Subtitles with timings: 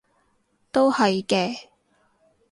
[0.71, 1.67] 都係嘅